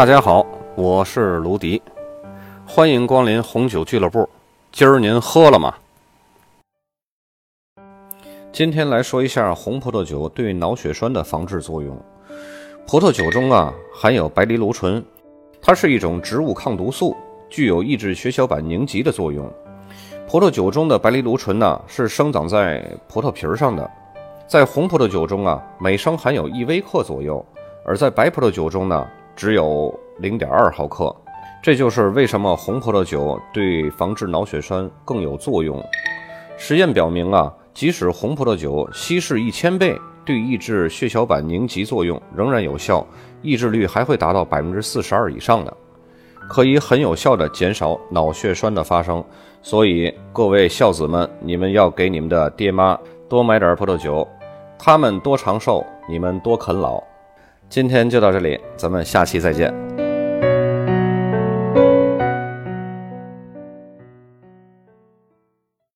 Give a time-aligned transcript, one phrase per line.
[0.00, 1.82] 大家好，我是卢迪，
[2.66, 4.26] 欢迎光临红酒俱乐部。
[4.72, 5.74] 今儿您喝了吗？
[8.50, 11.94] 今天来说一下红葡萄酒对脑血栓的防治作用。
[12.86, 15.04] 葡萄酒中啊含有白藜芦醇，
[15.60, 17.14] 它是一种植物抗毒素，
[17.50, 19.52] 具有抑制血小板凝集的作用。
[20.26, 23.90] 葡萄酒中的白藜芦醇呢是生长在葡萄皮儿上的，
[24.46, 27.44] 在红葡萄酒中啊每升含有一微克左右，
[27.84, 29.06] 而在白葡萄酒中呢。
[29.40, 31.16] 只有零点二毫克，
[31.62, 35.82] 这就是为什么红葡萄酒对防治脑血栓更有作用。
[36.58, 43.02] 实验表明啊，即使红葡萄酒稀释一千倍，对抑制血小板凝集作用仍然有效，
[43.40, 45.74] 抑制率还会达到百分之四十二以上的，
[46.46, 49.24] 可以很有效的减少脑血栓的发生。
[49.62, 54.28] 所以各位孝子们，你们要给你们的爹妈多买点葡萄酒，
[54.78, 57.02] 他们多长寿，你们多啃老。
[57.70, 59.72] 今天就到这里，咱们下期再见。